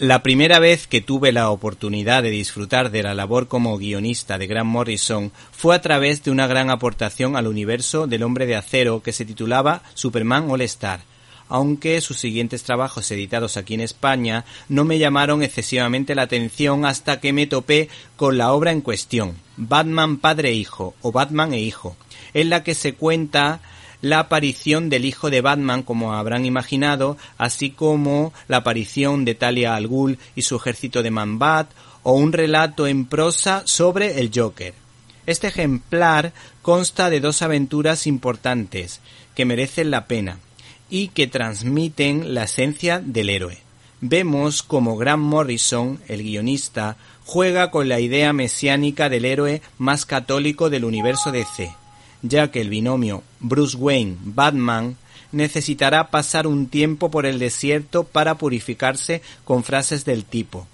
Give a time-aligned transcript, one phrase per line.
[0.00, 4.46] La primera vez que tuve la oportunidad de disfrutar de la labor como guionista de
[4.46, 9.02] Grant Morrison fue a través de una gran aportación al universo del hombre de acero
[9.02, 11.00] que se titulaba Superman All Star,
[11.50, 17.20] aunque sus siguientes trabajos editados aquí en España no me llamaron excesivamente la atención hasta
[17.20, 21.60] que me topé con la obra en cuestión, Batman Padre e Hijo o Batman e
[21.60, 21.94] Hijo,
[22.32, 23.60] en la que se cuenta
[24.02, 29.74] la aparición del hijo de Batman, como habrán imaginado, así como la aparición de Talia
[29.74, 31.70] al Ghul y su ejército de Man-Bat,
[32.02, 34.74] o un relato en prosa sobre el Joker.
[35.26, 36.32] Este ejemplar
[36.62, 39.00] consta de dos aventuras importantes
[39.34, 40.38] que merecen la pena
[40.88, 43.58] y que transmiten la esencia del héroe.
[44.00, 46.96] Vemos como Grant Morrison, el guionista,
[47.26, 51.70] juega con la idea mesiánica del héroe más católico del universo DC,
[52.22, 54.96] ya que el binomio Bruce Wayne-Batman
[55.32, 60.66] necesitará pasar un tiempo por el desierto para purificarse con frases del tipo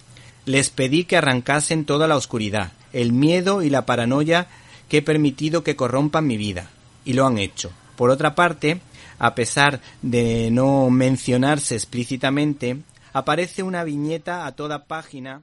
[0.46, 4.48] Les pedí que arrancasen toda la oscuridad, el miedo y la paranoia
[4.88, 6.70] que he permitido que corrompan mi vida.
[7.04, 7.70] Y lo han hecho.
[7.96, 8.80] Por otra parte,
[9.18, 12.78] a pesar de no mencionarse explícitamente,
[13.12, 15.42] aparece una viñeta a toda página